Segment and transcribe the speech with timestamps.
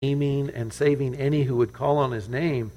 [0.00, 2.70] naming and saving any who would call on his name.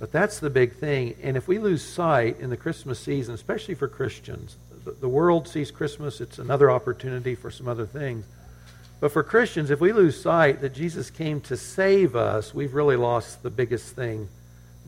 [0.00, 1.14] But that's the big thing.
[1.22, 5.46] And if we lose sight in the Christmas season, especially for Christians, the, the world
[5.46, 8.26] sees Christmas, it's another opportunity for some other things.
[8.98, 12.96] But for Christians, if we lose sight that Jesus came to save us, we've really
[12.96, 14.28] lost the biggest thing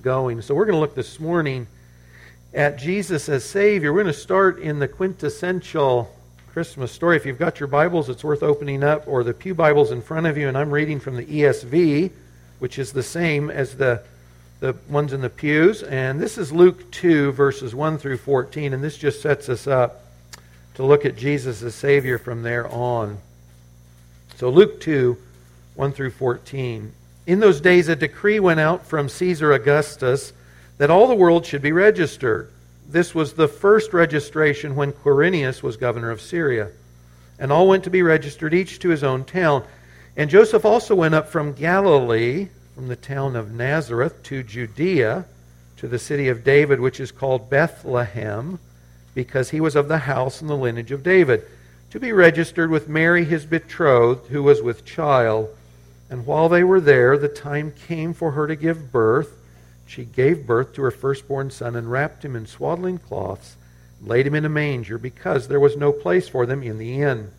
[0.03, 0.43] going.
[0.43, 1.69] So we're going to look this morning
[2.53, 3.93] at Jesus as Savior.
[3.93, 6.13] We're going to start in the quintessential
[6.57, 7.19] Christmas story.
[7.19, 10.27] If you've got your Bibles, it's worth opening up, or the Pew Bibles in front
[10.27, 12.11] of you, and I'm reading from the ESV,
[12.61, 14.03] which is the same as the,
[14.61, 15.83] the ones in the pews.
[15.83, 20.01] And this is Luke 2, verses 1 through 14, and this just sets us up
[20.77, 23.19] to look at Jesus as Savior from there on.
[24.37, 25.15] So, Luke 2,
[25.75, 26.91] 1 through 14.
[27.27, 30.33] In those days, a decree went out from Caesar Augustus
[30.79, 32.51] that all the world should be registered.
[32.89, 36.71] This was the first registration when Quirinius was governor of Syria.
[37.39, 39.65] And all went to be registered, each to his own town.
[40.17, 45.27] And Joseph also went up from Galilee, from the town of Nazareth, to Judea,
[45.79, 48.59] to the city of David, which is called Bethlehem,
[49.15, 51.45] because he was of the house and the lineage of David
[51.91, 55.49] to be registered with Mary, his betrothed, who was with child.
[56.11, 59.33] And while they were there, the time came for her to give birth.
[59.87, 63.57] She gave birth to her firstborn son and wrapped him in swaddling cloths,
[64.03, 67.31] laid him in a manger, because there was no place for them in the inn.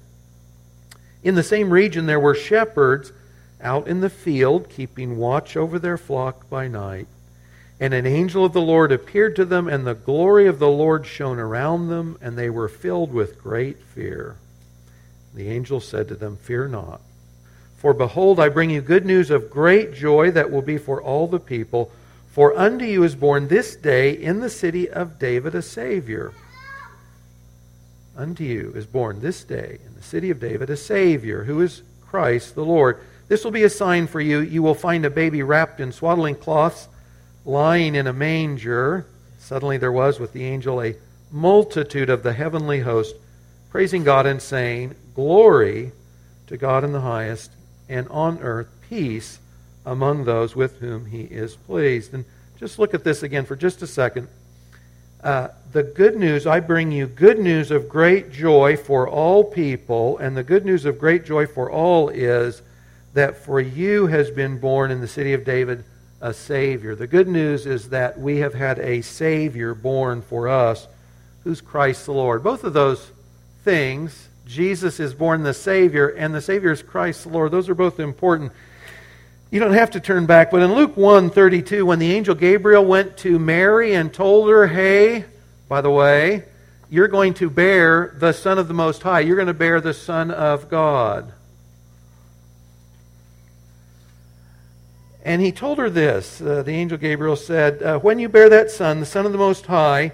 [1.23, 3.12] In the same region, there were shepherds
[3.62, 7.08] out in the field, keeping watch over their flock by night.
[7.80, 11.06] And an angel of the Lord appeared to them, and the glory of the Lord
[11.06, 14.38] shone around them, and they were filled with great fear.
[15.34, 17.02] The angel said to them, Fear not.
[17.78, 21.28] For behold, I bring you good news of great joy that will be for all
[21.28, 21.92] the people.
[22.38, 26.34] For unto you is born this day in the city of David a Savior.
[28.16, 31.82] Unto you is born this day in the city of David a Savior, who is
[32.06, 33.00] Christ the Lord.
[33.28, 34.38] This will be a sign for you.
[34.38, 36.88] You will find a baby wrapped in swaddling cloths,
[37.44, 39.08] lying in a manger.
[39.40, 40.96] Suddenly there was with the angel a
[41.32, 43.16] multitude of the heavenly host,
[43.72, 45.92] praising God and saying, Glory
[46.46, 47.50] to God in the highest,
[47.90, 49.40] and on earth peace
[49.88, 52.14] among those with whom he is pleased.
[52.14, 52.25] And
[52.59, 54.28] just look at this again for just a second.
[55.24, 60.18] Uh, the good news, I bring you good news of great joy for all people,
[60.18, 62.62] and the good news of great joy for all is
[63.14, 65.84] that for you has been born in the city of David
[66.20, 66.94] a Savior.
[66.96, 70.88] The good news is that we have had a Savior born for us,
[71.44, 72.44] who's Christ the Lord.
[72.44, 73.12] Both of those
[73.64, 77.52] things Jesus is born the Savior, and the Savior is Christ the Lord.
[77.52, 78.52] Those are both important.
[79.50, 82.84] You don't have to turn back, but in Luke 1 32, when the angel Gabriel
[82.84, 85.24] went to Mary and told her, Hey,
[85.69, 86.44] by the way,
[86.90, 89.94] you're going to bear the Son of the Most High, you're going to bear the
[89.94, 91.31] Son of God.
[95.24, 96.41] And he told her this.
[96.41, 99.38] Uh, the angel Gabriel said, uh, When you bear that Son, the Son of the
[99.38, 100.12] Most High,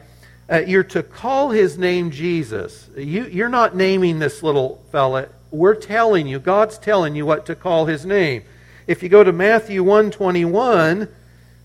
[0.47, 2.87] uh, you're to call his name Jesus.
[2.95, 5.29] You, you're not naming this little fella.
[5.49, 8.43] We're telling you, God's telling you what to call his name.
[8.87, 11.07] If you go to Matthew 121,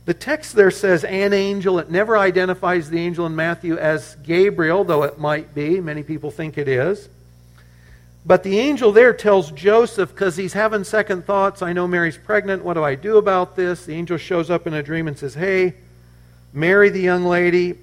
[0.04, 1.78] the text there says an angel.
[1.78, 5.80] It never identifies the angel in Matthew as Gabriel, though it might be.
[5.80, 7.08] Many people think it is.
[8.24, 12.64] But the angel there tells Joseph, because he's having second thoughts, I know Mary's pregnant.
[12.64, 13.86] What do I do about this?
[13.86, 15.74] The angel shows up in a dream and says, Hey,
[16.52, 17.78] Mary, the young lady,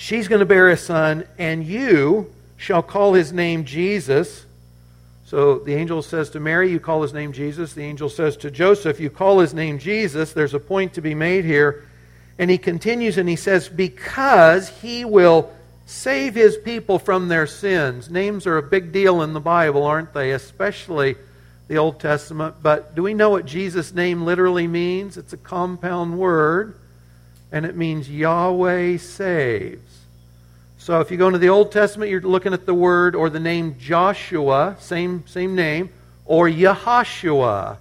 [0.00, 4.46] She's going to bear a son, and you shall call his name Jesus.
[5.30, 7.72] So the angel says to Mary, You call his name Jesus.
[7.72, 10.32] The angel says to Joseph, You call his name Jesus.
[10.32, 11.86] There's a point to be made here.
[12.36, 15.52] And he continues and he says, Because he will
[15.86, 18.10] save his people from their sins.
[18.10, 20.32] Names are a big deal in the Bible, aren't they?
[20.32, 21.14] Especially
[21.68, 22.56] the Old Testament.
[22.60, 25.16] But do we know what Jesus' name literally means?
[25.16, 26.74] It's a compound word,
[27.52, 29.89] and it means Yahweh saves.
[30.80, 33.38] So if you go into the Old Testament, you're looking at the word or the
[33.38, 35.90] name Joshua, same, same name,
[36.24, 37.76] or Yahashua.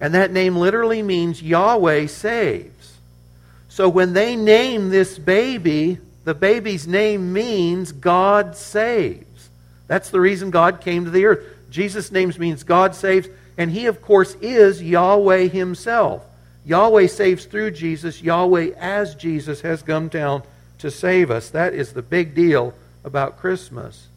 [0.00, 2.98] And that name literally means Yahweh saves.
[3.68, 9.50] So when they name this baby, the baby's name means God saves.
[9.88, 11.44] That's the reason God came to the earth.
[11.70, 13.28] Jesus' name means God saves,
[13.58, 16.22] and he, of course, is Yahweh himself.
[16.64, 18.22] Yahweh saves through Jesus.
[18.22, 20.44] Yahweh, as Jesus, has come down
[20.78, 21.50] to save us.
[21.50, 22.74] That is the big deal
[23.04, 24.08] about Christmas.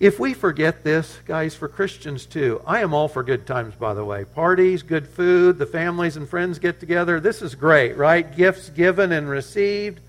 [0.00, 3.94] If we forget this, guys, for Christians too, I am all for good times, by
[3.94, 4.24] the way.
[4.24, 7.20] Parties, good food, the families and friends get together.
[7.20, 8.36] This is great, right?
[8.36, 10.00] Gifts given and received.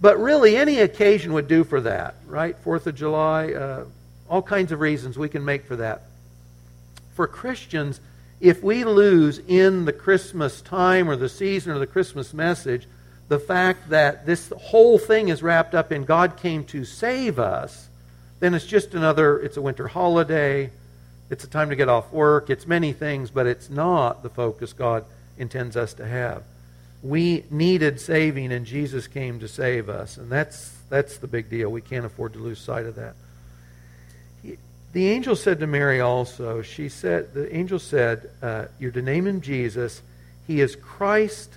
[0.00, 2.56] But really, any occasion would do for that, right?
[2.58, 3.84] Fourth of July, uh,
[4.30, 6.02] all kinds of reasons we can make for that.
[7.14, 8.00] For Christians,
[8.40, 12.86] if we lose in the Christmas time or the season or the Christmas message
[13.28, 17.88] the fact that this whole thing is wrapped up in God came to save us,
[18.40, 20.70] then it's just another, it's a winter holiday,
[21.30, 24.72] it's a time to get off work, it's many things, but it's not the focus
[24.72, 25.04] God
[25.38, 26.42] intends us to have.
[27.02, 31.70] We needed saving, and Jesus came to save us, and that's, that's the big deal.
[31.70, 33.14] We can't afford to lose sight of that.
[34.92, 39.26] The angel said to Mary also, she said, the angel said, uh, You're to name
[39.26, 40.02] him Jesus.
[40.46, 41.52] He is Christ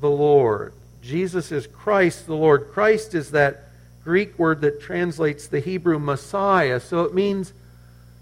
[0.00, 0.72] the Lord.
[1.02, 2.70] Jesus is Christ the Lord.
[2.72, 3.64] Christ is that
[4.04, 6.80] Greek word that translates the Hebrew Messiah.
[6.80, 7.52] So it means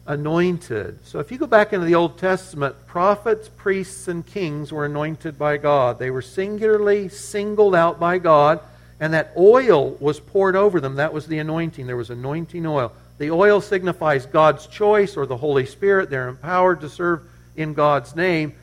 [0.06, 0.99] anointed.
[1.06, 5.38] So if you go back into the Old Testament, prophets, priests, and kings were anointed
[5.38, 5.99] by God.
[5.99, 8.61] They were singularly singled out by God,
[8.99, 10.97] and that oil was poured over them.
[10.97, 11.87] That was the anointing.
[11.87, 12.93] There was anointing oil.
[13.19, 16.11] The oil signifies God's choice or the Holy Spirit.
[16.11, 17.23] They're empowered to serve
[17.56, 18.55] in God's name.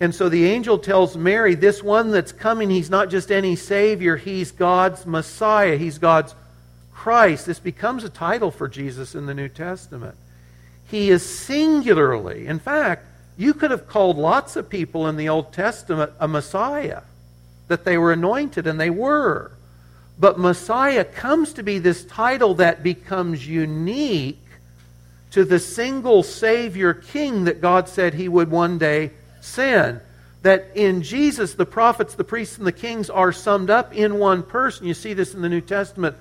[0.00, 4.16] And so the angel tells Mary, this one that's coming, he's not just any Savior,
[4.16, 6.34] he's God's Messiah, he's God's
[6.92, 7.46] Christ.
[7.46, 10.14] This becomes a title for Jesus in the New Testament.
[10.86, 13.06] He is singularly, in fact,
[13.36, 17.02] you could have called lots of people in the Old Testament a Messiah,
[17.66, 19.52] that they were anointed, and they were.
[20.18, 24.42] But Messiah comes to be this title that becomes unique
[25.30, 29.10] to the single Savior King that God said he would one day
[29.48, 30.00] send.
[30.42, 34.44] That in Jesus, the prophets, the priests, and the kings are summed up in one
[34.44, 34.86] person.
[34.86, 36.16] You see this in the New Testament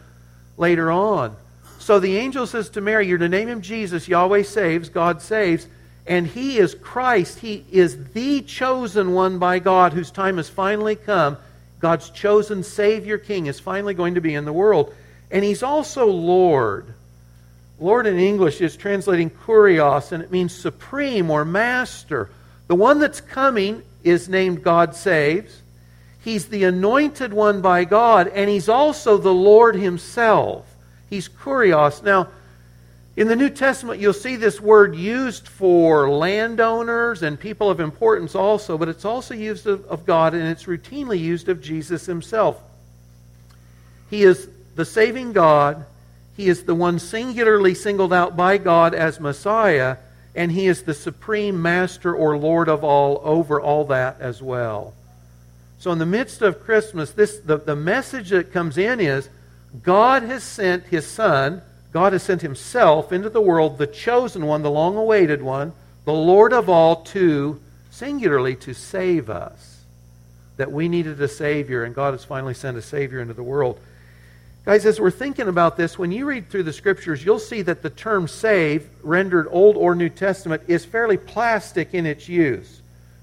[0.58, 1.36] later on.
[1.78, 4.08] So the angel says to Mary, You're to name him Jesus.
[4.08, 5.68] Yahweh saves, God saves.
[6.08, 7.40] And he is Christ.
[7.40, 11.38] He is the chosen one by God whose time has finally come
[11.80, 14.94] God's chosen Savior King is finally going to be in the world.
[15.30, 16.94] And he's also Lord.
[17.80, 22.30] Lord in English is translating kurios, and it means supreme or master.
[22.68, 25.62] The one that's coming is named God Saves.
[26.24, 30.66] He's the anointed one by God, and he's also the Lord himself.
[31.10, 32.04] He's kurios.
[32.04, 32.28] Now,
[33.16, 38.36] in the New Testament, you'll see this word used for landowners and people of importance
[38.36, 42.62] also, but it's also used of, of, God and it's routinely used of Jesus himself.
[44.12, 45.84] He is the saving God,
[46.36, 49.98] He is the one singularly singled out by God as Messiah,
[50.38, 54.94] and He is the supreme master or Lord of all over all that as well.
[55.80, 59.28] So, in the midst of Christmas, this, the, the message that comes in is
[59.84, 61.62] God has sent His Son
[61.92, 65.74] God has sent himself into the world, the chosen one, the long awaited one,
[66.06, 67.60] the Lord of all, to,
[67.90, 69.82] singularly, to save us.
[70.58, 73.80] That we needed a Savior, and God has finally sent a Savior into the world.
[74.68, 77.82] Guys, as we're thinking about this, when you read through the Scriptures, you'll see that
[77.82, 82.82] the term save, rendered Old or New Testament, is fairly plastic in its use.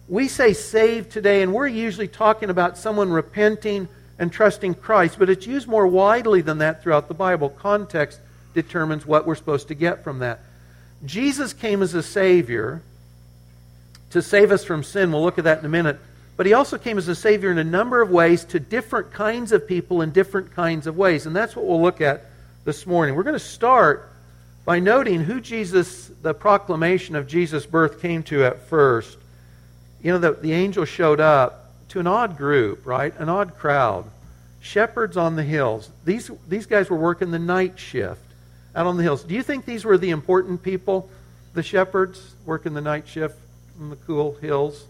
[0.09, 3.89] We say save today, and we're usually talking about someone repenting
[4.19, 7.51] and trusting Christ, but it's used more widely than that throughout the Bible.
[7.51, 8.21] Context
[8.55, 10.41] determines what we're supposed to get from that.
[11.05, 12.81] Jesus came as a Savior
[14.09, 15.13] to save us from sin.
[15.13, 15.99] We'll look at that in a minute.
[16.37, 19.53] But he also came as a Savior in a number of ways to different kinds
[19.53, 21.27] of people in different kinds of ways.
[21.27, 22.25] And that's what we'll look at
[22.65, 23.15] this morning.
[23.15, 24.11] We're going to start
[24.65, 29.19] by noting who Jesus, the proclamation of Jesus' birth came to at first.
[30.03, 33.15] You know, the, the angel showed up to an odd group, right?
[33.19, 34.07] An odd crowd.
[34.61, 35.91] Shepherds on the hills.
[36.05, 38.21] These, these guys were working the night shift
[38.75, 39.23] out on the hills.
[39.23, 41.09] Do you think these were the important people,
[41.53, 43.37] the shepherds working the night shift
[43.79, 44.85] in the cool hills?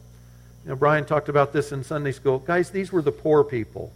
[0.64, 2.38] You know, Brian talked about this in Sunday school.
[2.38, 3.92] Guys, these were the poor people.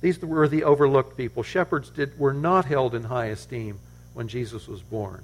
[0.00, 1.42] These were the overlooked people.
[1.42, 3.78] Shepherds did, were not held in high esteem
[4.14, 5.22] when Jesus was born.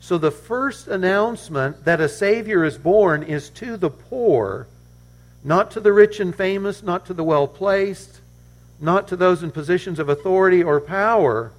[0.00, 4.66] So the first announcement that a Savior is born is to the poor,
[5.42, 8.20] not to the rich and famous, not to the well placed,
[8.80, 11.52] not to those in positions of authority or power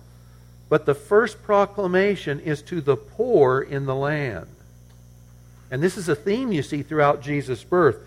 [0.69, 4.47] but the first proclamation is to the poor in the land.
[5.69, 7.97] And this is a theme you see throughout Jesus' birth.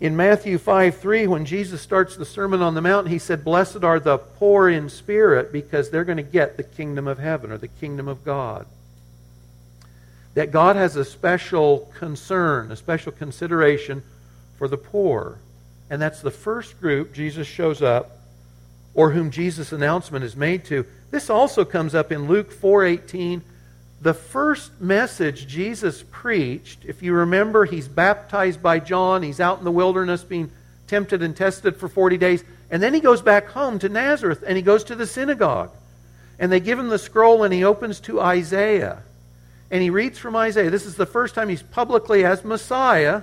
[0.00, 3.84] In Matthew 5 3, when Jesus starts the Sermon on the Mount, he said, Blessed
[3.84, 7.58] are the poor in spirit, because they're going to get the kingdom of heaven or
[7.58, 8.66] the kingdom of God.
[10.34, 14.02] That God has a special concern, a special consideration
[14.58, 15.38] for the poor.
[15.88, 18.18] And that's the first group Jesus shows up,
[18.94, 20.86] or whom Jesus' announcement is made to.
[21.10, 23.42] This also comes up in Luke 4:18.
[24.00, 29.64] The first message Jesus preached, if you remember, he's baptized by John, he's out in
[29.64, 30.50] the wilderness being
[30.86, 34.56] tempted and tested for 40 days, and then he goes back home to Nazareth and
[34.56, 35.70] he goes to the synagogue.
[36.38, 39.02] And they give him the scroll and he opens to Isaiah.
[39.70, 40.70] And he reads from Isaiah.
[40.70, 43.22] This is the first time he's publicly as Messiah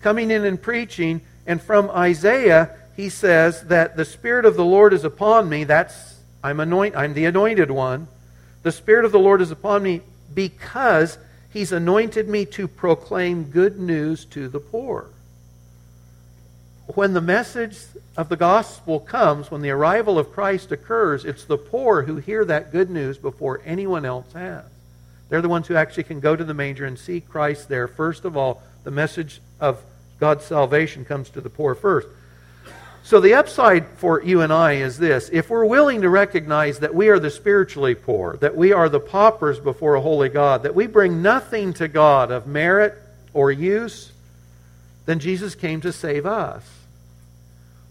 [0.00, 1.22] coming in and preaching.
[1.46, 5.64] And from Isaiah, he says that the Spirit of the Lord is upon me.
[5.64, 8.08] That's, I'm, anoint, I'm the anointed one.
[8.66, 10.00] The Spirit of the Lord is upon me
[10.34, 11.18] because
[11.52, 15.06] he's anointed me to proclaim good news to the poor.
[16.88, 17.78] When the message
[18.16, 22.44] of the gospel comes, when the arrival of Christ occurs, it's the poor who hear
[22.44, 24.64] that good news before anyone else has.
[25.28, 27.86] They're the ones who actually can go to the manger and see Christ there.
[27.86, 29.80] First of all, the message of
[30.18, 32.08] God's salvation comes to the poor first.
[33.06, 36.92] So the upside for you and I is this if we're willing to recognize that
[36.92, 40.74] we are the spiritually poor, that we are the paupers before a holy God, that
[40.74, 42.98] we bring nothing to God of merit
[43.32, 44.10] or use,
[45.04, 46.68] then Jesus came to save us.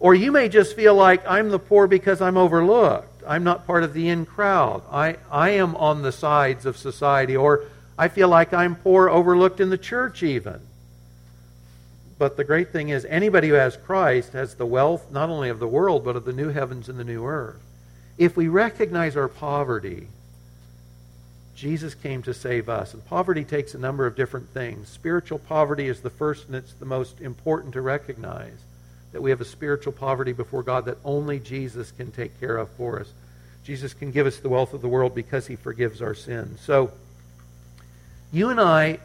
[0.01, 3.24] Or you may just feel like I'm the poor because I'm overlooked.
[3.25, 4.84] I'm not part of the in crowd.
[4.91, 7.38] I, I am on the sides of society.
[7.38, 7.63] Or
[7.98, 10.60] I feel like I'm poor, overlooked in the church, even.
[12.17, 15.60] But the great thing is, anybody who has Christ has the wealth not only of
[15.60, 17.62] the world, but of the new heavens and the new earth.
[18.17, 20.07] If we recognize our poverty,
[21.55, 22.93] Jesus came to save us.
[22.93, 24.88] And poverty takes a number of different things.
[24.88, 28.57] Spiritual poverty is the first and it's the most important to recognize
[29.12, 32.69] that we have a spiritual poverty before God that only Jesus can take care of
[32.72, 33.12] for us.
[33.63, 36.60] Jesus can give us the wealth of the world because he forgives our sins.
[36.62, 36.91] So,
[38.31, 39.00] you and I,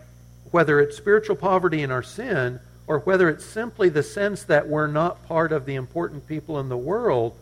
[0.50, 4.88] whether it's spiritual poverty in our sin or whether it's simply the sense that we're
[4.88, 7.36] not part of the important people in the world,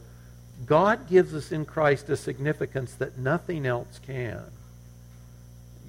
[0.67, 4.43] God gives us in Christ a significance that nothing else can.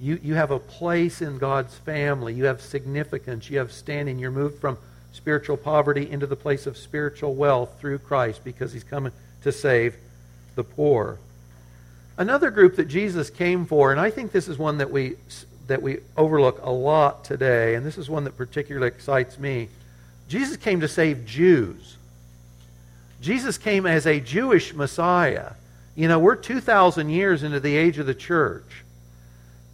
[0.00, 2.32] You, you have a place in God's family.
[2.32, 3.50] You have significance.
[3.50, 4.18] You have standing.
[4.18, 4.78] You're moved from
[5.12, 9.12] spiritual poverty into the place of spiritual wealth through Christ because he's coming
[9.42, 9.94] to save
[10.54, 11.18] the poor.
[12.16, 15.16] Another group that Jesus came for, and I think this is one that we
[15.70, 19.68] that we overlook a lot today, and this is one that particularly excites me.
[20.28, 21.96] Jesus came to save Jews.
[23.20, 25.52] Jesus came as a Jewish Messiah.
[25.94, 28.82] You know, we're 2,000 years into the age of the church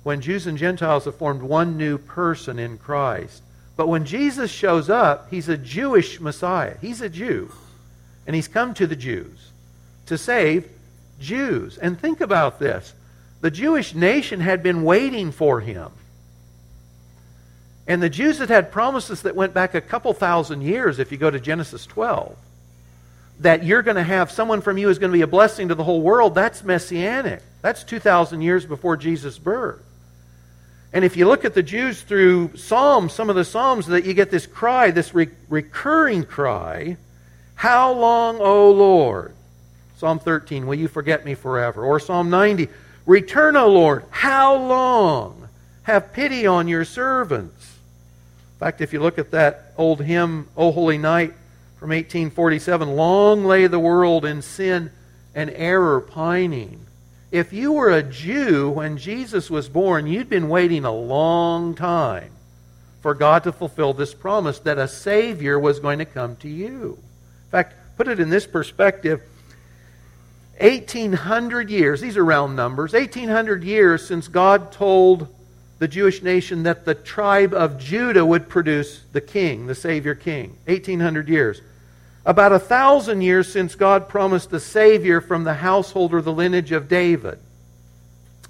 [0.02, 3.42] when Jews and Gentiles have formed one new person in Christ.
[3.74, 6.76] But when Jesus shows up, he's a Jewish Messiah.
[6.82, 7.50] He's a Jew.
[8.26, 9.50] And he's come to the Jews
[10.06, 10.68] to save
[11.20, 11.78] Jews.
[11.78, 12.92] And think about this
[13.40, 15.90] the Jewish nation had been waiting for him.
[17.86, 21.18] And the Jews had had promises that went back a couple thousand years, if you
[21.18, 22.36] go to Genesis 12,
[23.40, 25.74] that you're going to have someone from you who's going to be a blessing to
[25.74, 26.34] the whole world.
[26.34, 27.42] That's messianic.
[27.62, 29.82] That's 2,000 years before Jesus' birth.
[30.92, 34.14] And if you look at the Jews through Psalms, some of the Psalms, that you
[34.14, 36.96] get this cry, this re- recurring cry,
[37.54, 39.34] How long, O Lord?
[39.98, 41.84] Psalm 13, Will you forget me forever?
[41.84, 42.68] Or Psalm 90,
[43.06, 44.04] Return, O Lord.
[44.10, 45.48] How long?
[45.84, 47.78] Have pity on your servants.
[48.54, 51.32] In fact, if you look at that old hymn, O Holy Night,
[51.78, 54.90] from 1847, long lay the world in sin
[55.34, 56.86] and error pining.
[57.30, 62.32] If you were a Jew when Jesus was born, you'd been waiting a long time
[63.02, 66.98] for God to fulfill this promise that a Savior was going to come to you.
[67.44, 69.22] In fact, put it in this perspective
[70.60, 75.28] 1800 years, these are round numbers, 1800 years since God told
[75.78, 80.56] the Jewish nation that the tribe of Judah would produce the king, the Savior king.
[80.64, 81.60] 1800 years.
[82.24, 86.72] About a thousand years since God promised the Savior from the household or the lineage
[86.72, 87.38] of David.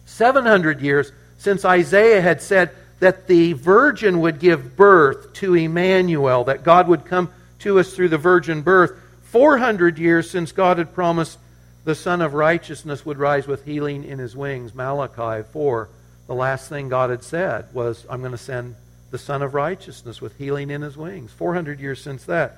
[0.04, 2.70] 700 years since Isaiah had said
[3.00, 8.08] that the virgin would give birth to Emmanuel, that God would come to us through
[8.08, 8.92] the virgin birth.
[9.24, 11.38] 400 years since God had promised
[11.86, 14.74] the Sun of Righteousness would rise with healing in his wings.
[14.74, 15.88] Malachi 4.
[16.26, 18.74] The last thing God had said was, I'm going to send
[19.12, 21.30] the Sun of Righteousness with healing in his wings.
[21.30, 22.56] 400 years since that.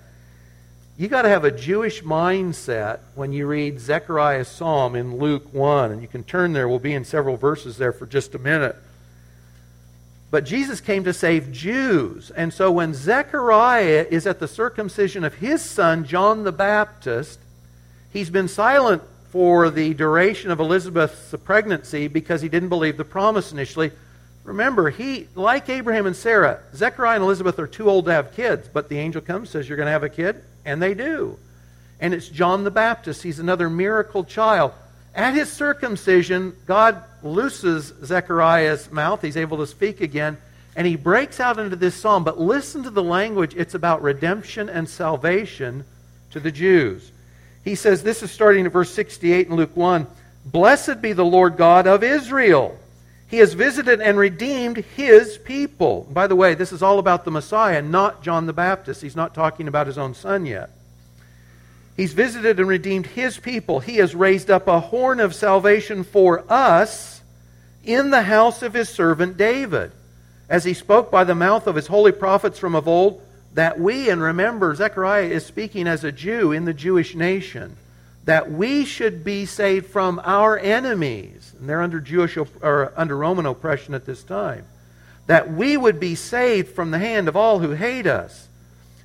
[0.97, 5.93] You got to have a Jewish mindset when you read Zechariah's psalm in Luke 1.
[5.93, 6.67] And you can turn there.
[6.67, 8.77] We'll be in several verses there for just a minute.
[10.31, 12.31] But Jesus came to save Jews.
[12.31, 17.39] And so when Zechariah is at the circumcision of his son, John the Baptist,
[18.11, 23.53] he's been silent for the duration of Elizabeth's pregnancy because he didn't believe the promise
[23.53, 23.93] initially.
[24.45, 28.69] Remember, he, like Abraham and Sarah, Zechariah and Elizabeth are too old to have kids,
[28.73, 31.39] but the angel comes, says, You're going to have a kid, and they do.
[32.01, 33.23] And it's John the Baptist.
[33.23, 34.73] He's another miracle child.
[35.15, 39.21] At his circumcision, God looses Zechariah's mouth.
[39.21, 40.39] He's able to speak again,
[40.77, 42.25] and he breaks out into this psalm.
[42.25, 43.55] But listen to the language.
[43.57, 45.85] It's about redemption and salvation
[46.31, 47.11] to the Jews.
[47.65, 50.07] He says, this is starting at verse 68 in Luke 1
[50.45, 52.79] Blessed be the Lord God of Israel.
[53.29, 56.07] He has visited and redeemed his people.
[56.11, 59.03] By the way, this is all about the Messiah, not John the Baptist.
[59.03, 60.71] He's not talking about his own son yet.
[61.95, 63.81] He's visited and redeemed his people.
[63.81, 67.21] He has raised up a horn of salvation for us
[67.85, 69.93] in the house of his servant David,
[70.49, 73.21] as he spoke by the mouth of his holy prophets from of old,
[73.55, 77.77] that we, and remember, Zechariah is speaking as a Jew in the Jewish nation
[78.25, 83.47] that we should be saved from our enemies, and they're under Jewish or under Roman
[83.47, 84.67] oppression at this time,
[85.27, 88.49] that we would be saved from the hand of all who hate us,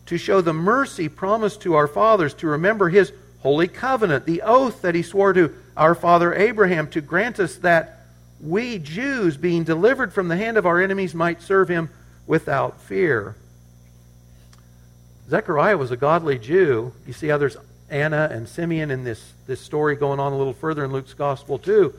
[0.07, 4.81] to show the mercy promised to our fathers, to remember his holy covenant, the oath
[4.81, 8.05] that he swore to our father Abraham, to grant us that
[8.41, 11.89] we Jews, being delivered from the hand of our enemies, might serve him
[12.27, 13.35] without fear.
[15.33, 16.93] Zechariah was a godly Jew.
[17.07, 17.57] You see how there's
[17.89, 21.57] Anna and Simeon in this, this story going on a little further in Luke's gospel,
[21.57, 21.91] too.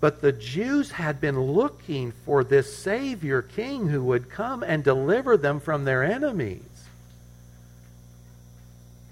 [0.00, 5.36] But the Jews had been looking for this Savior King who would come and deliver
[5.36, 6.62] them from their enemies.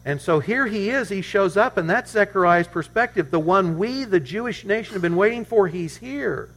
[0.06, 3.30] And so here he is, he shows up, and that's Zechariah's perspective.
[3.30, 6.48] The one we, the Jewish nation, have been waiting for, he's here.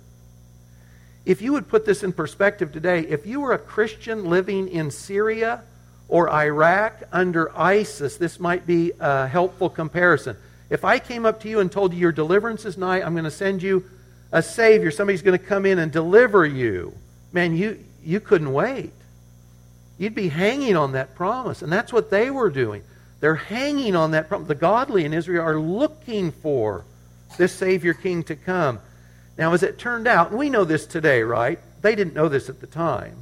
[1.25, 4.91] If you would put this in perspective today, if you were a Christian living in
[4.91, 5.63] Syria,
[6.09, 10.35] or Iraq under ISIS, this might be a helpful comparison.
[10.69, 13.23] If I came up to you and told you your deliverance is nigh, I'm going
[13.23, 13.85] to send you
[14.31, 16.93] a Savior, somebody's going to come in and deliver you,
[17.31, 18.91] man, you, you couldn't wait.
[19.97, 21.61] You'd be hanging on that promise.
[21.61, 22.83] And that's what they were doing.
[23.19, 24.47] They're hanging on that promise.
[24.47, 26.85] The godly in Israel are looking for
[27.37, 28.79] this Savior King to come.
[29.37, 31.59] Now, as it turned out, we know this today, right?
[31.81, 33.15] They didn't know this at the time.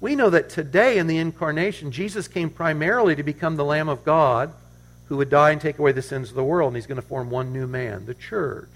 [0.00, 4.04] We know that today in the incarnation, Jesus came primarily to become the Lamb of
[4.04, 4.52] God
[5.08, 7.06] who would die and take away the sins of the world, and he's going to
[7.06, 8.70] form one new man, the church.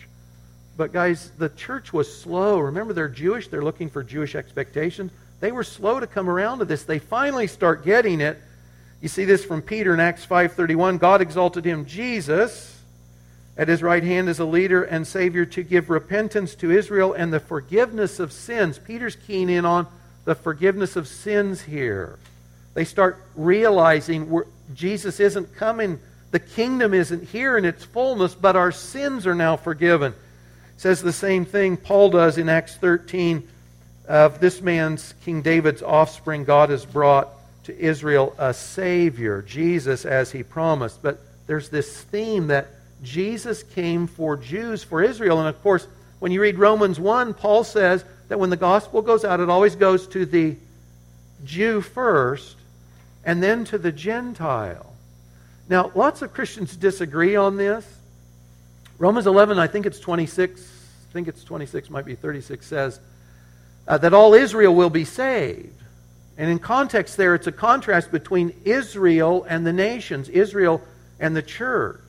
[0.77, 2.59] But, guys, the church was slow.
[2.59, 5.13] Remember, they're Jewish, they're looking for Jewish expectations.
[5.41, 6.83] They were slow to come around to this.
[6.83, 8.39] They finally start getting it.
[9.01, 10.99] You see this from Peter in Acts 5:31.
[10.99, 12.81] God exalted him, Jesus,
[13.57, 17.33] at his right hand as a leader and savior to give repentance to Israel and
[17.33, 18.79] the forgiveness of sins.
[18.79, 19.87] Peter's keen in on
[20.25, 22.19] the forgiveness of sins here.
[22.75, 24.43] They start realizing
[24.75, 29.57] Jesus isn't coming, the kingdom isn't here in its fullness, but our sins are now
[29.57, 30.13] forgiven.
[30.13, 33.47] It says the same thing Paul does in Acts 13
[34.09, 37.29] of this man's, King David's offspring, God has brought
[37.65, 41.03] to Israel a Savior, Jesus, as he promised.
[41.03, 42.69] But there's this theme that
[43.03, 45.39] Jesus came for Jews, for Israel.
[45.39, 45.87] And of course,
[46.19, 49.77] when you read Romans 1, Paul says that when the gospel goes out, it always
[49.77, 50.57] goes to the
[51.45, 52.57] Jew first
[53.25, 54.93] and then to the Gentile.
[55.69, 57.87] Now, lots of Christians disagree on this.
[58.99, 63.01] Romans 11, I think it's 26, I think it's 26, might be 36, says
[63.89, 65.81] uh, that all Israel will be saved.
[66.37, 70.83] And in context there, it's a contrast between Israel and the nations, Israel
[71.21, 72.01] and the church.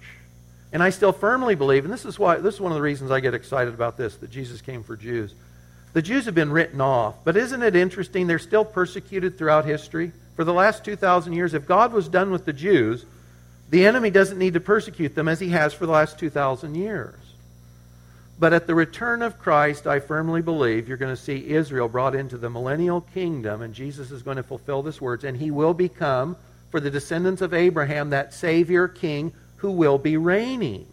[0.74, 3.12] And I still firmly believe, and this is why this is one of the reasons
[3.12, 5.34] I get excited about this, that Jesus came for Jews.
[5.96, 8.28] The Jews have been written off, but isn't it interesting?
[8.28, 10.12] They're still persecuted throughout history.
[10.36, 13.06] For the last 2,000 years, if God was done with the Jews,
[13.70, 17.16] the enemy doesn't need to persecute them as he has for the last 2,000 years.
[18.38, 22.14] But at the return of Christ, I firmly believe you're going to see Israel brought
[22.14, 25.74] into the millennial kingdom, and Jesus is going to fulfill this words, and he will
[25.74, 26.36] become,
[26.72, 30.88] for the descendants of Abraham, that Savior King who will be reigning.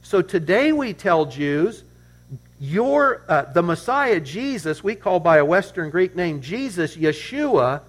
[0.00, 1.84] So today we tell Jews,
[2.62, 7.80] your, uh, the Messiah, Jesus, we call by a Western Greek name, Jesus, Yeshua,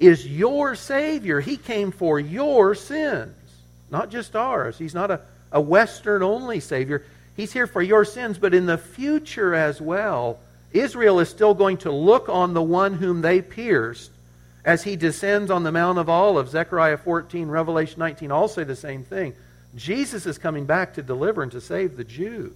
[0.00, 1.40] is your Savior.
[1.40, 3.34] He came for your sins,
[3.90, 4.78] not just ours.
[4.78, 5.20] He's not a,
[5.52, 7.04] a Western only Savior.
[7.36, 10.38] He's here for your sins, but in the future as well,
[10.72, 14.10] Israel is still going to look on the one whom they pierced
[14.64, 16.52] as he descends on the Mount of Olives.
[16.52, 19.34] Zechariah 14, Revelation 19 all say the same thing.
[19.76, 22.54] Jesus is coming back to deliver and to save the Jews.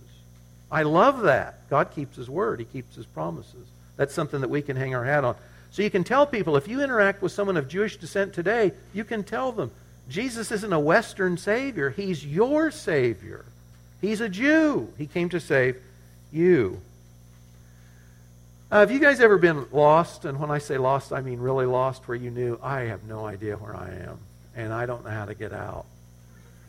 [0.70, 1.68] I love that.
[1.70, 3.66] God keeps His word, He keeps His promises.
[3.96, 5.36] That's something that we can hang our hat on.
[5.70, 9.04] So you can tell people, if you interact with someone of Jewish descent today, you
[9.04, 9.70] can tell them,
[10.08, 11.90] Jesus isn't a Western Savior.
[11.90, 13.44] He's your Savior.
[14.00, 14.92] He's a Jew.
[14.96, 15.76] He came to save
[16.32, 16.80] you.
[18.70, 20.24] Uh, have you guys ever been lost?
[20.24, 23.24] And when I say lost, I mean really lost, where you knew, I have no
[23.24, 24.18] idea where I am,
[24.54, 25.86] and I don't know how to get out.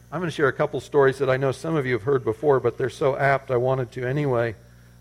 [0.10, 2.24] I'm going to share a couple stories that I know some of you have heard
[2.24, 4.56] before, but they're so apt I wanted to anyway.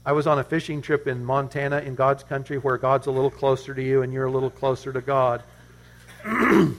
[0.05, 3.31] I was on a fishing trip in Montana in God's country where God's a little
[3.31, 5.45] closer to you and you're a little closer to God.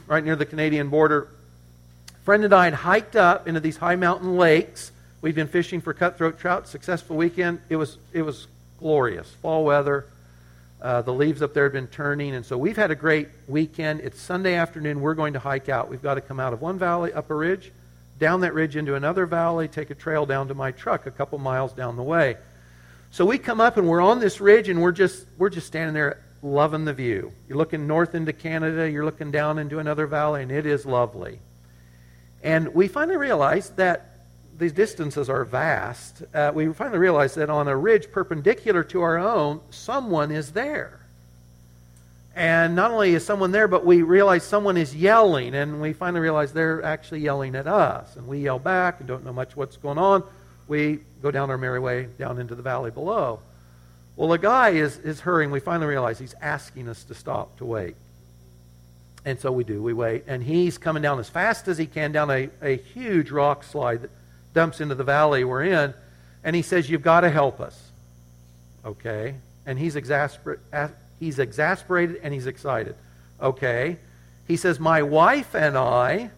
[0.08, 1.30] right near the Canadian border.
[2.10, 4.92] A friend and I had hiked up into these high mountain lakes.
[5.22, 7.62] We'd been fishing for cutthroat trout, successful weekend.
[7.70, 9.32] It was, it was glorious.
[9.42, 10.06] Fall weather.
[10.82, 14.02] Uh, the leaves up there have been turning, and so we've had a great weekend.
[14.02, 15.00] It's Sunday afternoon.
[15.00, 15.90] We're going to hike out.
[15.90, 17.72] We've got to come out of one valley, up a ridge,
[18.20, 21.38] down that ridge into another valley, take a trail down to my truck a couple
[21.38, 22.38] miles down the way.
[23.12, 25.94] So we come up and we're on this ridge and we're just we're just standing
[25.94, 27.32] there loving the view.
[27.48, 31.40] You're looking north into Canada, you're looking down into another valley, and it is lovely.
[32.44, 34.20] And we finally realized that
[34.58, 36.24] these distances are vast.
[36.34, 41.00] Uh, we finally realized that on a ridge perpendicular to our own, someone is there.
[42.38, 46.22] And not only is someone there, but we realize someone is yelling, and we finally
[46.22, 48.16] realize they're actually yelling at us.
[48.16, 50.22] And we yell back and don't know much what's going on.
[50.68, 53.40] We go down our merry way down into the valley below.
[54.16, 55.50] Well, the guy is, is hurrying.
[55.50, 57.96] We finally realize he's asking us to stop to wait.
[59.26, 59.82] And so we do.
[59.82, 60.26] We wait.
[60.28, 64.04] And he's coming down as fast as he can down a, a huge rock slide
[64.04, 64.12] that
[64.54, 65.92] dumps into the valley we're in.
[66.44, 67.82] And he says, You've got to help us.
[68.86, 69.34] Okay.
[69.66, 70.60] And he's, exasper-
[71.20, 72.96] he's exasperated and he's excited.
[73.42, 73.98] Okay.
[74.48, 76.32] He says, My wife and I,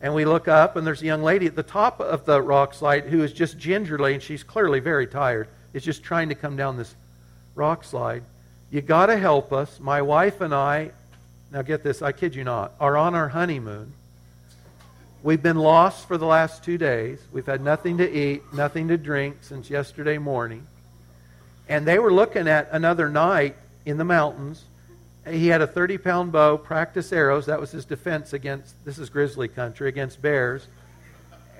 [0.00, 2.74] and we look up, and there's a young lady at the top of the rock
[2.74, 6.56] slide who is just gingerly, and she's clearly very tired, is just trying to come
[6.56, 6.94] down this
[7.54, 8.24] rock slide.
[8.70, 9.78] You got to help us.
[9.78, 10.90] My wife and I,
[11.52, 13.92] now get this, I kid you not, are on our honeymoon.
[15.22, 17.20] We've been lost for the last two days.
[17.30, 20.66] We've had nothing to eat, nothing to drink since yesterday morning.
[21.68, 24.64] And they were looking at another night in the mountains.
[25.28, 27.46] He had a 30 pound bow, practice arrows.
[27.46, 30.66] That was his defense against, this is grizzly country, against bears.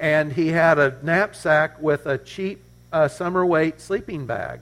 [0.00, 4.60] And he had a knapsack with a cheap uh, summer weight sleeping bag.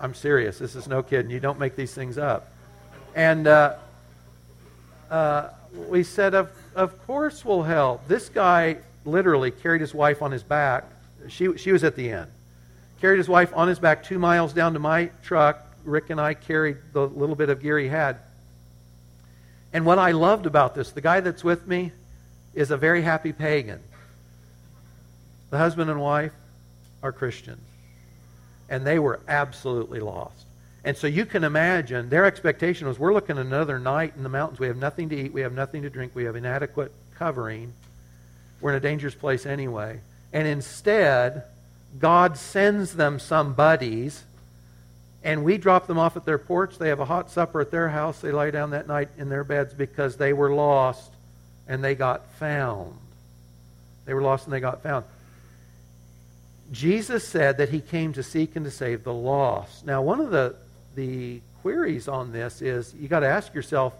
[0.00, 0.58] I'm serious.
[0.58, 1.30] This is no kidding.
[1.30, 2.50] You don't make these things up.
[3.14, 3.74] And uh,
[5.10, 5.50] uh,
[5.88, 8.08] we said, of, of course we'll help.
[8.08, 10.84] This guy literally carried his wife on his back.
[11.28, 12.30] She, she was at the end.
[13.00, 15.66] Carried his wife on his back two miles down to my truck.
[15.84, 18.18] Rick and I carried the little bit of gear he had.
[19.72, 21.92] And what I loved about this, the guy that's with me
[22.54, 23.80] is a very happy pagan.
[25.50, 26.32] The husband and wife
[27.02, 27.60] are Christians
[28.70, 30.46] and they were absolutely lost.
[30.84, 34.30] And so you can imagine their expectation was we're looking at another night in the
[34.30, 34.58] mountains.
[34.58, 35.32] We have nothing to eat.
[35.32, 36.12] We have nothing to drink.
[36.14, 37.74] We have inadequate covering.
[38.60, 40.00] We're in a dangerous place anyway.
[40.32, 41.42] And instead,
[41.98, 44.22] God sends them some buddies,
[45.22, 46.78] and we drop them off at their porch.
[46.78, 48.20] They have a hot supper at their house.
[48.20, 51.10] They lie down that night in their beds because they were lost
[51.68, 52.94] and they got found.
[54.06, 55.04] They were lost and they got found.
[56.72, 59.84] Jesus said that he came to seek and to save the lost.
[59.84, 60.54] Now, one of the,
[60.94, 63.92] the queries on this is you got to ask yourself,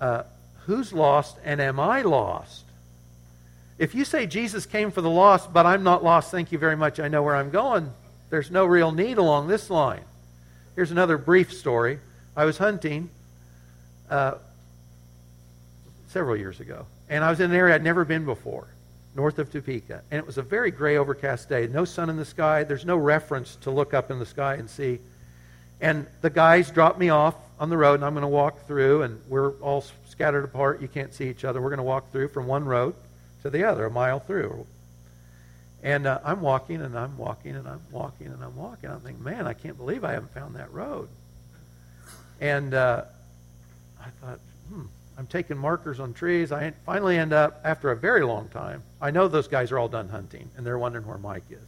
[0.00, 0.22] uh,
[0.66, 2.64] who's lost and am I lost?
[3.78, 6.76] If you say Jesus came for the lost, but I'm not lost, thank you very
[6.76, 7.90] much, I know where I'm going,
[8.30, 10.04] there's no real need along this line.
[10.74, 11.98] Here's another brief story.
[12.34, 13.10] I was hunting
[14.08, 14.34] uh,
[16.08, 18.68] several years ago, and I was in an area I'd never been before
[19.14, 20.02] north of Topeka.
[20.10, 21.66] And it was a very gray, overcast day.
[21.66, 22.64] No sun in the sky.
[22.64, 24.98] There's no reference to look up in the sky and see.
[25.80, 29.02] And the guys dropped me off on the road, and I'm going to walk through,
[29.02, 30.80] and we're all scattered apart.
[30.80, 31.60] You can't see each other.
[31.60, 32.94] We're going to walk through from one road
[33.42, 34.66] to the other, a mile through.
[35.82, 38.88] And uh, I'm walking, and I'm walking, and I'm walking, and I'm walking.
[38.90, 41.08] I'm thinking, man, I can't believe I haven't found that road.
[42.40, 43.04] And uh,
[44.00, 44.82] I thought, hmm,
[45.18, 46.52] I'm taking markers on trees.
[46.52, 49.88] I finally end up, after a very long time, I know those guys are all
[49.88, 51.58] done hunting, and they're wondering where Mike is.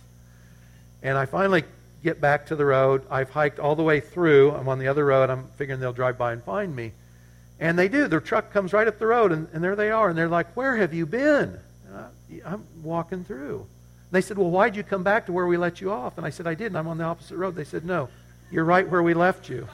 [1.02, 1.64] And I finally
[2.04, 3.04] get back to the road.
[3.10, 4.52] I've hiked all the way through.
[4.52, 5.28] I'm on the other road.
[5.28, 6.92] I'm figuring they'll drive by and find me.
[7.58, 8.08] And they do.
[8.08, 10.08] Their truck comes right up the road, and, and there they are.
[10.08, 11.58] And they're like, Where have you been?
[11.92, 12.08] I,
[12.44, 13.66] I'm walking through.
[14.14, 16.18] They said, Well, why'd you come back to where we let you off?
[16.18, 16.76] And I said, I didn't.
[16.76, 17.56] I'm on the opposite road.
[17.56, 18.08] They said, No,
[18.48, 19.66] you're right where we left you.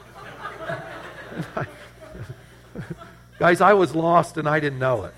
[3.39, 5.13] Guys, I was lost and I didn't know it.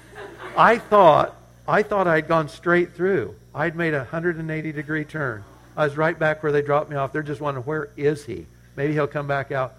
[0.58, 3.34] I thought I thought I'd gone straight through.
[3.56, 5.46] I'd made a 180 degree turn.
[5.78, 7.14] I was right back where they dropped me off.
[7.14, 8.46] They're just wondering where is he?
[8.76, 9.76] Maybe he'll come back out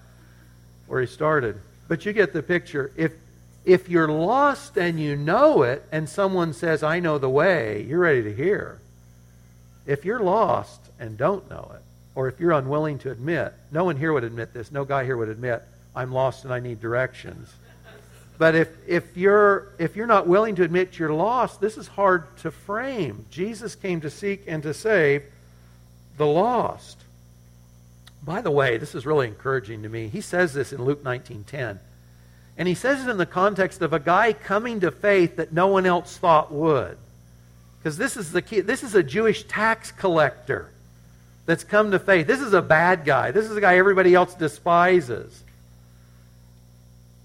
[0.87, 1.61] where he started.
[1.87, 2.93] But you get the picture.
[2.97, 3.13] If
[3.67, 8.01] if you're lost and you know it and someone says, "I know the way," you're
[8.01, 8.79] ready to hear.
[9.87, 11.83] If you're lost and don't know it,
[12.15, 14.71] or if you're unwilling to admit, no one here would admit this.
[14.71, 15.63] No guy here would admit,
[15.95, 17.53] "I'm lost and I need directions."
[18.37, 22.37] But if, if, you're, if you're not willing to admit you're lost, this is hard
[22.39, 23.27] to frame.
[23.31, 25.23] Jesus came to seek and to save
[26.17, 26.99] the lost.
[28.25, 30.09] By the way, this is really encouraging to me.
[30.09, 31.79] He says this in Luke 19:10.
[32.57, 35.67] And he says it in the context of a guy coming to faith that no
[35.67, 36.97] one else thought would.
[37.85, 38.61] Because this is the key.
[38.61, 40.71] This is a Jewish tax collector
[41.45, 42.27] that's come to faith.
[42.27, 43.31] This is a bad guy.
[43.31, 45.43] This is a guy everybody else despises.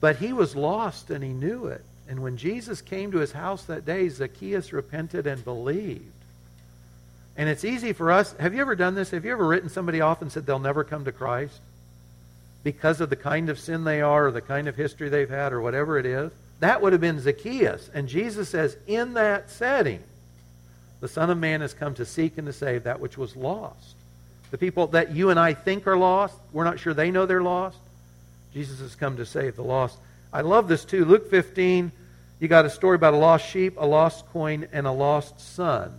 [0.01, 1.81] But he was lost and he knew it.
[2.09, 6.11] And when Jesus came to his house that day, Zacchaeus repented and believed.
[7.37, 8.33] And it's easy for us.
[8.33, 9.11] Have you ever done this?
[9.11, 11.61] Have you ever written somebody off and said they'll never come to Christ
[12.65, 15.53] because of the kind of sin they are or the kind of history they've had
[15.53, 16.33] or whatever it is?
[16.59, 17.89] That would have been Zacchaeus.
[17.93, 20.03] And Jesus says, in that setting,
[21.01, 23.95] the Son of Man has come to seek and to save that which was lost.
[24.51, 27.43] The people that you and I think are lost, we're not sure they know they're
[27.43, 27.77] lost.
[28.53, 29.97] Jesus has come to save the lost.
[30.33, 31.05] I love this too.
[31.05, 31.91] Luke 15,
[32.39, 35.93] you got a story about a lost sheep, a lost coin, and a lost son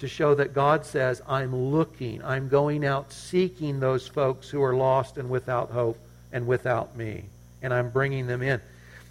[0.00, 4.74] to show that God says, I'm looking, I'm going out seeking those folks who are
[4.74, 5.98] lost and without hope
[6.32, 7.24] and without me,
[7.62, 8.60] and I'm bringing them in.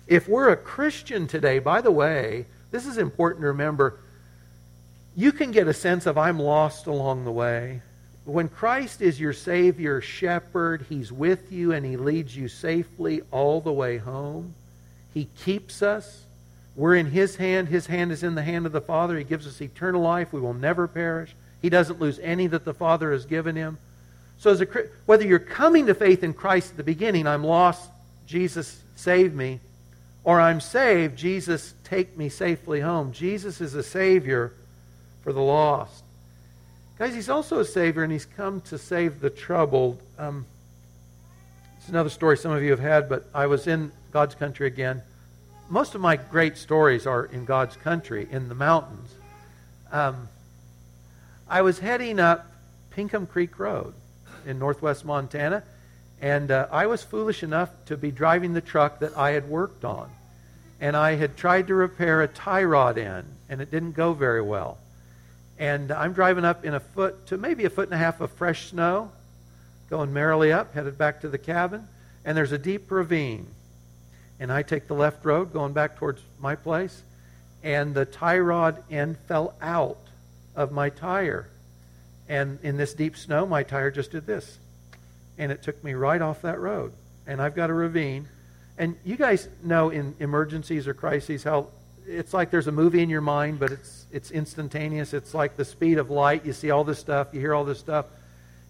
[0.08, 3.98] If we're a Christian today, by the way, this is important to remember,
[5.16, 7.82] you can get a sense of I'm lost along the way.
[8.26, 13.62] When Christ is your Savior, shepherd, He's with you and He leads you safely all
[13.62, 14.56] the way home.
[15.14, 16.24] He keeps us.
[16.76, 17.68] We're in His hand.
[17.68, 19.18] His hand is in the hand of the Father.
[19.18, 20.34] He gives us eternal life.
[20.34, 21.36] We will never perish.
[21.62, 23.78] He doesn't lose any that the Father has given Him.
[24.40, 24.68] So, as a,
[25.06, 27.90] whether you're coming to faith in Christ at the beginning, I'm lost,
[28.26, 29.60] Jesus save me,
[30.24, 33.12] or I'm saved, Jesus take me safely home.
[33.12, 34.54] Jesus is a Savior
[35.24, 36.04] for the lost.
[37.00, 40.00] Guys, He's also a Savior, and He's come to save the troubled.
[40.18, 40.46] Um,
[41.78, 45.02] it's another story some of you have had, but I was in God's country again
[45.70, 49.10] most of my great stories are in God's country, in the mountains.
[49.92, 50.28] Um,
[51.50, 52.52] I was heading up
[52.92, 53.94] Pinkham Creek Road
[54.46, 55.64] in northwest Montana,
[56.22, 59.84] and uh, I was foolish enough to be driving the truck that I had worked
[59.84, 60.10] on.
[60.80, 64.42] And I had tried to repair a tie rod end, and it didn't go very
[64.42, 64.78] well.
[65.58, 68.32] And I'm driving up in a foot to maybe a foot and a half of
[68.32, 69.12] fresh snow,
[69.90, 71.88] going merrily up, headed back to the cabin,
[72.26, 73.48] and there's a deep ravine
[74.40, 77.02] and I take the left road going back towards my place,
[77.64, 80.00] and the tie rod end fell out
[80.56, 81.48] of my tire.
[82.28, 84.58] And in this deep snow, my tire just did this.
[85.38, 86.92] And it took me right off that road.
[87.26, 88.28] And I've got a ravine.
[88.78, 91.68] And you guys know in emergencies or crises how
[92.08, 95.14] it's like there's a movie in your mind, but it's, it's instantaneous.
[95.14, 96.46] It's like the speed of light.
[96.46, 98.06] You see all this stuff, you hear all this stuff.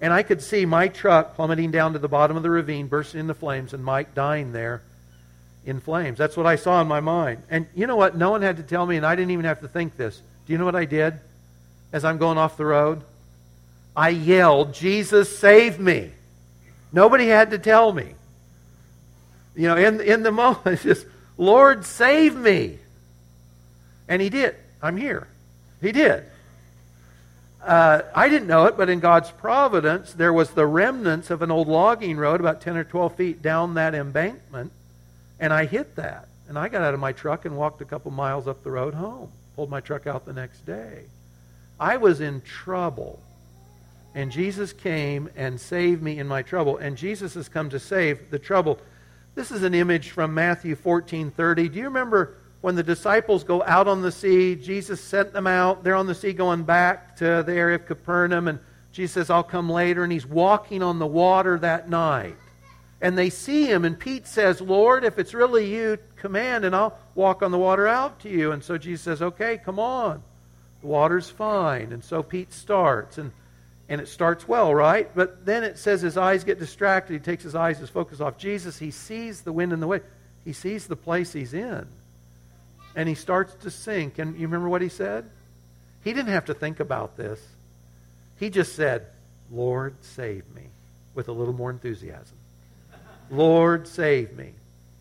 [0.01, 3.21] And I could see my truck plummeting down to the bottom of the ravine, bursting
[3.21, 4.81] into flames, and Mike dying there
[5.65, 6.17] in flames.
[6.17, 7.43] That's what I saw in my mind.
[7.49, 8.17] And you know what?
[8.17, 10.21] No one had to tell me, and I didn't even have to think this.
[10.45, 11.13] Do you know what I did
[11.93, 13.01] as I'm going off the road?
[13.95, 16.11] I yelled, Jesus, save me.
[16.91, 18.13] Nobody had to tell me.
[19.55, 21.05] You know, in, in the moment, just,
[21.37, 22.79] Lord, save me.
[24.13, 24.55] And he did.
[24.79, 25.27] I'm here.
[25.81, 26.23] He did.
[27.65, 31.49] Uh, I didn't know it, but in God's providence, there was the remnants of an
[31.49, 34.71] old logging road about 10 or 12 feet down that embankment
[35.39, 36.27] and I hit that.
[36.47, 38.93] And I got out of my truck and walked a couple miles up the road
[38.93, 39.31] home.
[39.55, 41.05] Pulled my truck out the next day.
[41.79, 43.19] I was in trouble.
[44.13, 46.77] And Jesus came and saved me in my trouble.
[46.77, 48.77] And Jesus has come to save the trouble.
[49.33, 51.67] This is an image from Matthew 14:30.
[51.67, 54.55] Do you remember when the disciples go out on the sea?
[54.55, 55.83] Jesus sent them out.
[55.83, 58.59] They're on the sea going back to the area of Capernaum and
[58.91, 62.35] Jesus says, "I'll come later." And he's walking on the water that night
[63.03, 63.83] and they see him.
[63.83, 67.85] And Pete says, Lord, if it's really you, command, and I'll walk on the water
[67.85, 68.53] out to you.
[68.53, 70.23] And so Jesus says, Okay, come on.
[70.79, 71.91] The water's fine.
[71.91, 73.17] And so Pete starts.
[73.17, 73.33] And,
[73.89, 75.13] and it starts well, right?
[75.13, 77.11] But then it says his eyes get distracted.
[77.13, 78.79] He takes his eyes, his focus off Jesus.
[78.79, 80.03] He sees the wind and the wave.
[80.45, 81.85] He sees the place he's in.
[82.95, 84.19] And he starts to sink.
[84.19, 85.29] And you remember what he said?
[86.03, 87.39] He didn't have to think about this.
[88.39, 89.07] He just said,
[89.51, 90.63] Lord, save me,
[91.13, 92.37] with a little more enthusiasm.
[93.29, 94.53] Lord, save me.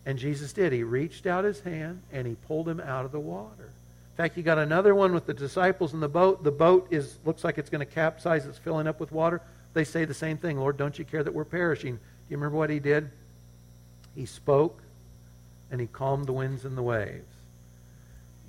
[0.05, 0.73] And Jesus did.
[0.73, 3.69] He reached out his hand and he pulled him out of the water.
[4.13, 6.43] In fact, you got another one with the disciples in the boat.
[6.43, 8.45] The boat is looks like it's going to capsize.
[8.45, 9.41] It's filling up with water.
[9.73, 10.59] They say the same thing.
[10.59, 11.95] Lord, don't you care that we're perishing?
[11.95, 13.09] Do you remember what he did?
[14.15, 14.79] He spoke
[15.71, 17.32] and he calmed the winds and the waves.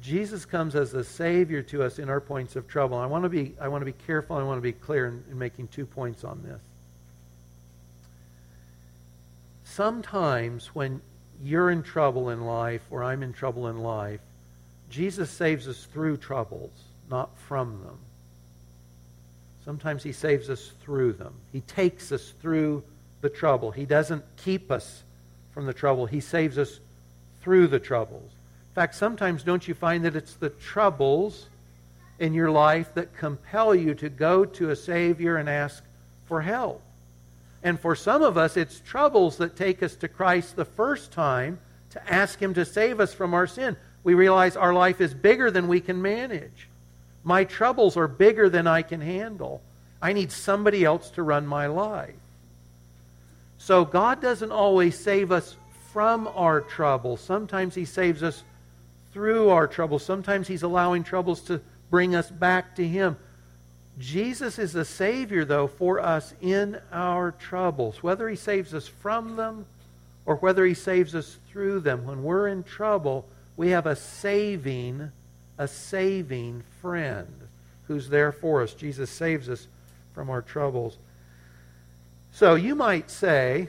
[0.04, 2.98] Jesus comes as a savior to us in our points of trouble.
[2.98, 4.36] I want to be I want to be careful.
[4.36, 6.60] I want to be clear in, in making two points on this
[9.74, 11.00] sometimes when
[11.42, 14.20] you're in trouble in life or I'm in trouble in life,
[14.88, 16.70] Jesus saves us through troubles,
[17.10, 17.98] not from them.
[19.64, 21.34] Sometimes he saves us through them.
[21.52, 22.84] He takes us through
[23.20, 23.72] the trouble.
[23.72, 25.02] He doesn't keep us
[25.52, 26.06] from the trouble.
[26.06, 26.78] He saves us
[27.42, 28.30] through the troubles.
[28.74, 31.46] In fact, sometimes don't you find that it's the troubles
[32.18, 35.84] in your life that compel you to go to a Savior and ask
[36.24, 36.82] for help.
[37.62, 41.60] And for some of us, it's troubles that take us to Christ the first time
[41.90, 43.76] to ask Him to save us from our sin.
[44.02, 46.68] We realize our life is bigger than we can manage.
[47.22, 49.62] My troubles are bigger than I can handle.
[50.02, 52.16] I need somebody else to run my life.
[53.58, 55.54] So God doesn't always save us
[55.92, 57.20] from our troubles.
[57.20, 58.42] Sometimes He saves us
[59.14, 60.04] through our troubles.
[60.04, 63.16] Sometimes He's allowing troubles to bring us back to Him.
[63.96, 68.02] Jesus is a Savior, though, for us in our troubles.
[68.02, 69.66] Whether He saves us from them
[70.26, 72.04] or whether He saves us through them.
[72.04, 73.24] When we're in trouble,
[73.56, 75.12] we have a saving,
[75.58, 77.28] a saving friend
[77.86, 78.74] who's there for us.
[78.74, 79.68] Jesus saves us
[80.12, 80.98] from our troubles.
[82.32, 83.68] So you might say,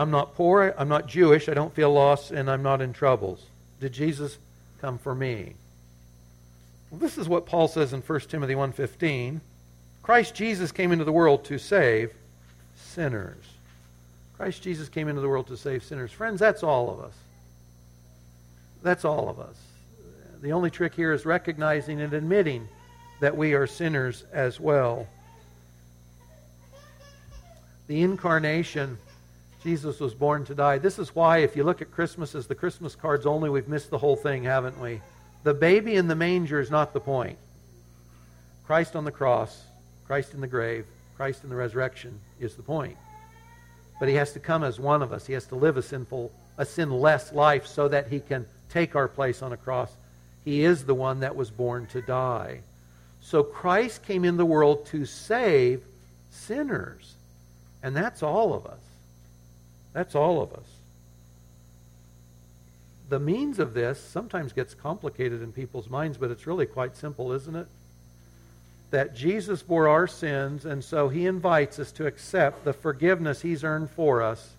[0.00, 3.44] I'm not poor, I'm not Jewish, I don't feel lost, and I'm not in troubles.
[3.80, 4.38] Did Jesus
[4.80, 5.56] come for me?
[6.90, 9.42] Well, this is what Paul says in 1 Timothy 1:15.
[10.02, 12.14] Christ Jesus came into the world to save
[12.76, 13.44] sinners.
[14.38, 16.10] Christ Jesus came into the world to save sinners.
[16.10, 17.14] Friends, that's all of us.
[18.82, 19.56] That's all of us.
[20.40, 22.66] The only trick here is recognizing and admitting
[23.20, 25.06] that we are sinners as well.
[27.86, 28.96] The incarnation,
[29.62, 30.78] Jesus was born to die.
[30.78, 33.90] This is why, if you look at Christmas as the Christmas cards only, we've missed
[33.90, 35.00] the whole thing, haven't we?
[35.42, 37.38] The baby in the manger is not the point.
[38.66, 39.64] Christ on the cross,
[40.06, 42.96] Christ in the grave, Christ in the resurrection is the point.
[43.98, 45.26] But he has to come as one of us.
[45.26, 49.08] He has to live a sinful, a sinless life so that he can take our
[49.08, 49.92] place on a cross.
[50.44, 52.60] He is the one that was born to die.
[53.20, 55.82] So Christ came in the world to save
[56.30, 57.14] sinners.
[57.82, 58.80] And that's all of us.
[59.92, 60.66] That's all of us.
[63.08, 67.32] The means of this sometimes gets complicated in people's minds, but it's really quite simple,
[67.32, 67.66] isn't it?
[68.92, 73.64] That Jesus bore our sins, and so he invites us to accept the forgiveness he's
[73.64, 74.54] earned for us.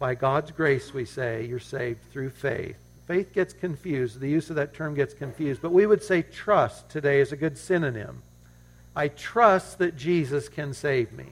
[0.00, 2.76] By God's grace, we say, you're saved through faith.
[3.06, 4.20] Faith gets confused.
[4.20, 5.62] The use of that term gets confused.
[5.62, 8.22] But we would say trust today is a good synonym.
[8.94, 11.26] I trust that Jesus can save me.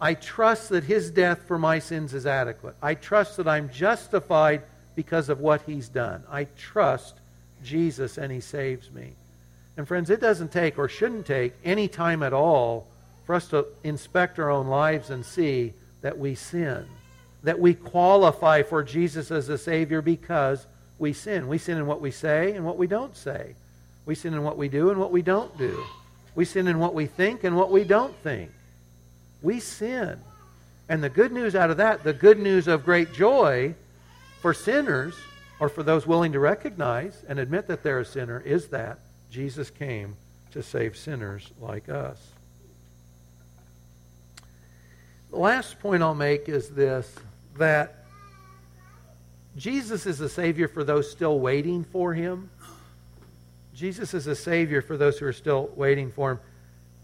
[0.00, 2.76] I trust that his death for my sins is adequate.
[2.82, 4.62] I trust that I'm justified
[4.94, 6.22] because of what he's done.
[6.30, 7.14] I trust
[7.62, 9.12] Jesus and he saves me.
[9.76, 12.86] And friends, it doesn't take or shouldn't take any time at all
[13.24, 16.86] for us to inspect our own lives and see that we sin,
[17.42, 20.66] that we qualify for Jesus as a Savior because
[20.98, 21.48] we sin.
[21.48, 23.54] We sin in what we say and what we don't say.
[24.06, 25.84] We sin in what we do and what we don't do.
[26.34, 28.50] We sin in what we think and what we don't think.
[29.42, 30.20] We sin.
[30.88, 33.74] And the good news out of that, the good news of great joy
[34.40, 35.14] for sinners,
[35.58, 38.98] or for those willing to recognize and admit that they're a sinner, is that
[39.30, 40.16] Jesus came
[40.52, 42.18] to save sinners like us.
[45.30, 47.12] The last point I'll make is this
[47.56, 48.04] that
[49.56, 52.50] Jesus is a Savior for those still waiting for Him.
[53.74, 56.40] Jesus is a Savior for those who are still waiting for Him.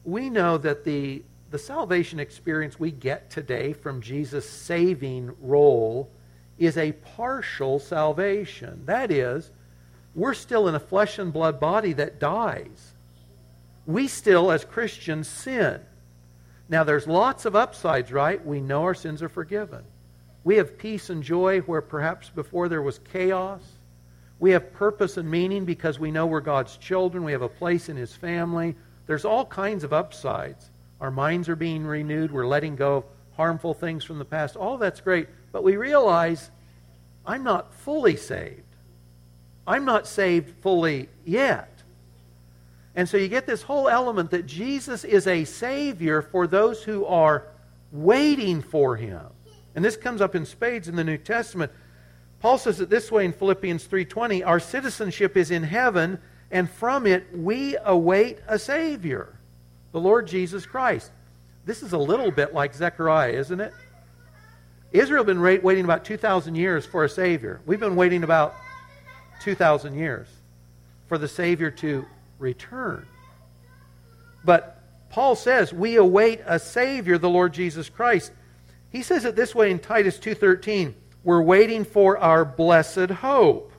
[0.04, 6.10] We know that the, the salvation experience we get today from Jesus' saving role
[6.58, 8.82] is a partial salvation.
[8.86, 9.50] That is,
[10.14, 12.94] we're still in a flesh and blood body that dies.
[13.84, 15.80] We still, as Christians, sin.
[16.70, 18.44] Now, there's lots of upsides, right?
[18.44, 19.84] We know our sins are forgiven.
[20.44, 23.62] We have peace and joy where perhaps before there was chaos.
[24.38, 27.24] We have purpose and meaning because we know we're God's children.
[27.24, 28.74] We have a place in His family.
[29.06, 30.70] There's all kinds of upsides.
[31.02, 32.30] Our minds are being renewed.
[32.30, 34.54] We're letting go of harmful things from the past.
[34.54, 35.28] All that's great.
[35.50, 36.52] But we realize
[37.26, 38.62] I'm not fully saved.
[39.66, 41.82] I'm not saved fully yet.
[42.94, 47.04] And so you get this whole element that Jesus is a Savior for those who
[47.04, 47.48] are
[47.90, 49.26] waiting for Him.
[49.74, 51.72] And this comes up in spades in the New Testament.
[52.38, 56.20] Paul says it this way in Philippians 3:20, our citizenship is in heaven,
[56.52, 59.36] and from it we await a savior,
[59.92, 61.10] the Lord Jesus Christ.
[61.64, 63.72] This is a little bit like Zechariah, isn't it?
[64.90, 67.60] Israel been waiting about 2,000 years for a Savior.
[67.64, 68.54] We've been waiting about
[69.42, 70.28] 2,000 years
[71.06, 72.04] for the Savior to
[72.38, 73.06] return.
[74.44, 78.32] But Paul says we await a Savior, the Lord Jesus Christ.
[78.90, 80.94] He says it this way in Titus 2:13,
[81.24, 83.72] we're waiting for our blessed hope,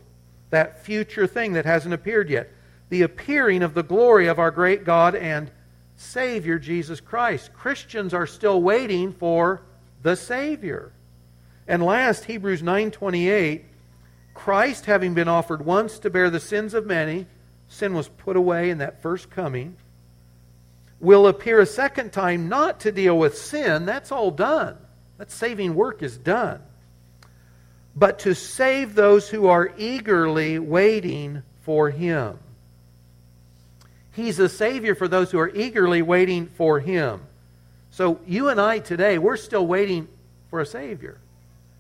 [0.50, 2.50] that future thing that hasn't appeared yet,
[2.90, 5.52] the appearing of the glory of our great God and
[6.04, 7.54] Savior Jesus Christ.
[7.54, 9.62] Christians are still waiting for
[10.01, 10.91] the Savior.
[11.68, 13.66] And last, Hebrews 9:28,
[14.34, 17.28] Christ having been offered once to bear the sins of many,
[17.68, 19.78] sin was put away in that first coming
[21.04, 23.86] will appear a second time not to deal with sin.
[23.86, 24.78] That's all done.
[25.18, 26.62] That saving work is done.
[27.93, 32.39] But to save those who are eagerly waiting for him.
[34.14, 37.22] He's a Savior for those who are eagerly waiting for Him.
[37.89, 40.07] So you and I today, we're still waiting
[40.49, 41.18] for a Savior.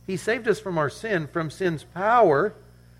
[0.05, 2.53] He saved us from our sin, from sin's power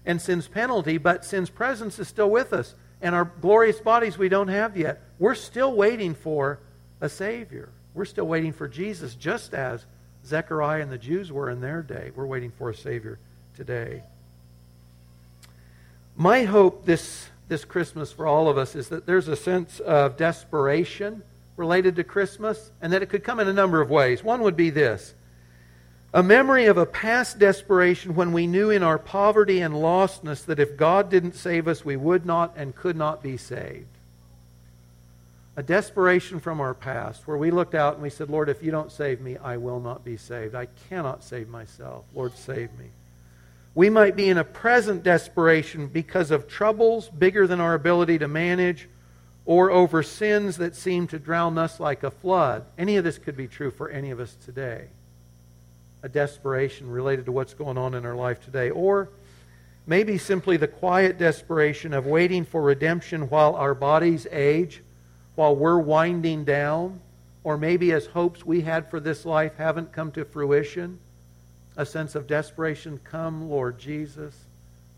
[0.05, 2.75] and sin's penalty, but sin's presence is still with us.
[3.01, 5.01] And our glorious bodies we don't have yet.
[5.19, 6.59] We're still waiting for
[7.01, 7.69] a Savior.
[7.93, 9.86] We're still waiting for Jesus, just as
[10.25, 12.11] Zechariah and the Jews were in their day.
[12.15, 13.19] We're waiting for a Savior
[13.55, 14.03] today.
[16.15, 20.18] My hope this this Christmas for all of us is that there's a sense of
[20.18, 21.24] desperation
[21.56, 24.24] related to Christmas, and that it could come in a number of ways.
[24.24, 25.14] One would be this
[26.14, 30.60] a memory of a past desperation when we knew in our poverty and lostness that
[30.60, 33.88] if God didn't save us, we would not and could not be saved.
[35.56, 38.72] A desperation from our past where we looked out and we said, Lord, if you
[38.72, 40.54] don't save me, I will not be saved.
[40.54, 42.06] I cannot save myself.
[42.14, 42.89] Lord, save me.
[43.76, 48.28] We might be in a present desperation because of troubles bigger than our ability to
[48.28, 48.88] manage
[49.45, 52.65] or over sins that seem to drown us like a flood.
[52.78, 54.89] Any of this could be true for any of us today.
[56.03, 58.69] A desperation related to what's going on in our life today.
[58.69, 59.09] Or
[59.88, 64.84] maybe simply the quiet desperation of waiting for redemption while our bodies age,
[65.34, 67.01] while we're winding down,
[67.43, 70.99] or maybe as hopes we had for this life haven't come to fruition
[71.76, 72.99] a sense of desperation.
[73.03, 74.36] Come, Lord Jesus,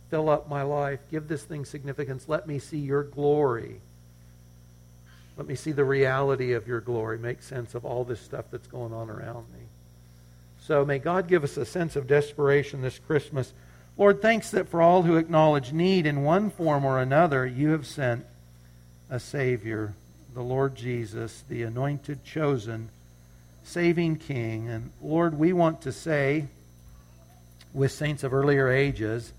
[0.09, 0.99] fill up my life.
[1.11, 2.25] Give this thing significance.
[2.27, 3.79] Let me see your glory.
[5.37, 7.17] Let me see the reality of your glory.
[7.17, 9.65] Make sense of all this stuff that's going on around me.
[10.61, 13.53] So may God give us a sense of desperation this Christmas.
[13.97, 17.85] Lord, thanks that for all who acknowledge need in one form or another, you have
[17.85, 18.25] sent
[19.09, 19.93] a Savior,
[20.33, 22.89] the Lord Jesus, the anointed, chosen,
[23.63, 24.67] saving King.
[24.67, 26.47] And Lord, we want to say,
[27.75, 29.33] with saints of earlier ages,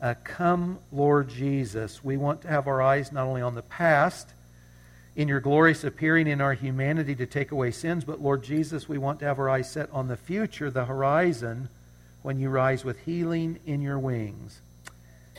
[0.00, 2.02] uh, Come, Lord Jesus.
[2.02, 4.28] We want to have our eyes not only on the past,
[5.14, 8.96] in your glorious appearing in our humanity to take away sins, but Lord Jesus, we
[8.96, 11.68] want to have our eyes set on the future, the horizon,
[12.22, 14.62] when you rise with healing in your wings.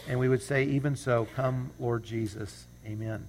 [0.07, 2.67] And we would say, even so, come, Lord Jesus.
[2.85, 3.27] Amen.